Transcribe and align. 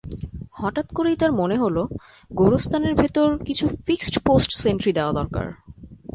হঠাৎ 0.51 0.87
করেই 0.95 1.15
তাঁর 1.15 1.31
মনে 1.31 1.57
হলো, 1.57 1.87
গোরস্থানের 2.31 2.93
ভেতর 2.95 3.27
কিছু 3.37 3.65
ফিক্সড 3.85 4.15
পোস্ট 4.25 4.51
সেন্ট্রি 4.53 4.91
দেয়া 4.93 5.11
দরকার। 5.11 5.45